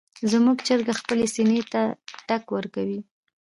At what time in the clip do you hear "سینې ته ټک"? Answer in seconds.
1.33-2.43